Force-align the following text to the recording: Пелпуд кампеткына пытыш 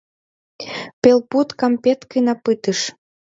Пелпуд 1.01 1.49
кампеткына 1.59 2.33
пытыш 2.43 2.79